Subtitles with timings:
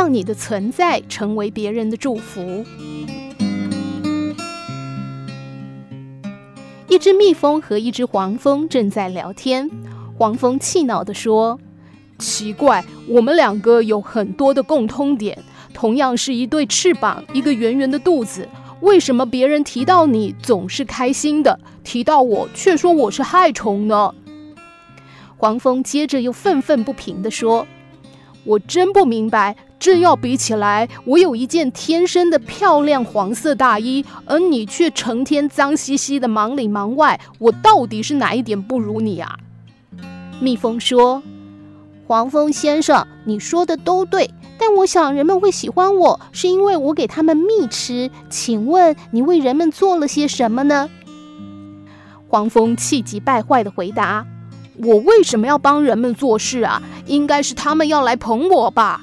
[0.00, 2.64] 让你的存在成为别人的祝福。
[6.88, 9.68] 一只蜜蜂和一只黄蜂正在聊天，
[10.16, 11.60] 黄蜂气恼地说
[12.18, 15.38] ：“奇怪，我们两个有很多的共通点，
[15.74, 18.48] 同样是一对翅膀，一个圆圆的肚子，
[18.80, 24.14] 为什么别人提到你总是开心的，提到我却说我是害虫呢？”
[25.36, 27.66] 黄蜂接着又愤愤不平地说
[28.44, 37.18] ：“我真不明白。”这要比起来，我有一件天生的漂亮黄色大衣，而你却成天脏兮兮的忙里忙外。
[37.38, 39.38] 我到底是哪一点不如你啊？
[40.38, 41.22] 蜜蜂说
[42.06, 48.10] ：“黄蜂先生，你说的都对，但我想人们会喜欢我，是因为我给他们蜜吃。
[48.28, 50.90] 请问你为人们做了些什么呢？”
[52.28, 54.26] 黄蜂气急败坏地回答
[54.82, 56.82] ：“我为什么要帮人们做事啊？
[57.06, 59.02] 应该是他们要来捧我吧。”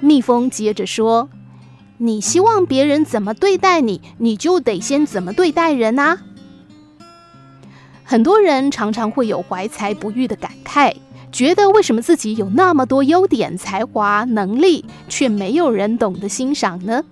[0.00, 1.28] 蜜蜂接着说
[1.98, 6.18] ：“你希望别人怎么对待你，你就得先怎么对待人啊。”
[8.04, 10.94] 很多人常常会有怀才不遇的感慨，
[11.30, 17.04] 觉得为什么自己有那么多优点、才华、能力，却没有人懂得欣赏呢？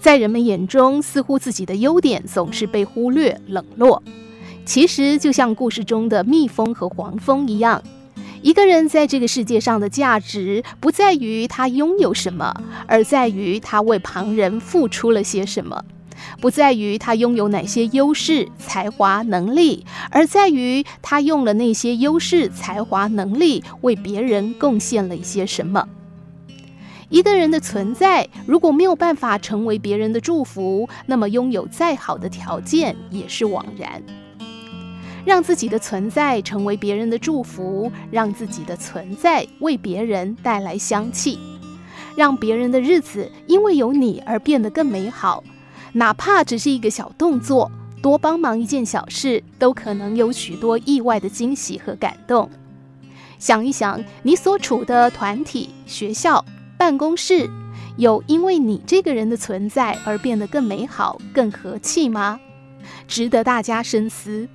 [0.00, 4.02] 在人们眼中，似乎自己的优点总是被忽略、冷落。
[4.72, 7.82] 其实，就像故事中的蜜蜂和黄蜂一样。
[8.40, 12.54] 一个人在这个世界上的价值，不在于他拥有什么，
[12.86, 15.76] 而在于他为旁人付出了些什么；
[16.40, 25.86] 不在于他拥有哪些优势、才华、能力，而在于他用了那些优势、才华、能力为别人贡献了一些什么。
[27.10, 34.02] 一个人的存在，如果没有办法成为别人的祝福，那么拥有再好的条件也是枉然。
[35.24, 41.38] 让自己的存在成为别人的祝福，让自己的存在为别人带来香气，
[42.16, 45.42] 让别人的日子因为有你而变得更美好。
[45.92, 47.70] 哪怕只是一个小动作，
[48.00, 52.48] 多帮忙一件小事，都可能有许多意外的惊喜和感动。
[53.38, 56.44] 想一想，你所处的团体、学校、
[56.78, 57.50] 办公室，
[57.96, 62.40] 有因为你这个人的存在而变得更美好、更和气吗？
[63.06, 64.48] 值得大家深思。